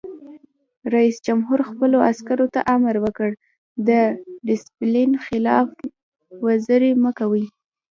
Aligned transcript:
رئیس 0.93 1.17
جمهور 1.27 1.59
خپلو 1.69 1.97
عسکرو 2.09 2.45
ته 2.53 2.59
امر 2.75 2.95
وکړ؛ 3.05 3.31
د 3.87 3.89
ډسپلین 4.47 5.11
خلاف 5.25 5.67
ورزي 6.43 6.91
مه 7.03 7.11
کوئ! 7.19 7.45